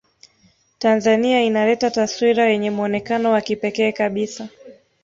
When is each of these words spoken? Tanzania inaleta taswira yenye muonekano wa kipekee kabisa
Tanzania 0.79 1.41
inaleta 1.43 1.91
taswira 1.91 2.45
yenye 2.49 2.69
muonekano 2.71 3.31
wa 3.31 3.41
kipekee 3.41 3.91
kabisa 3.91 4.49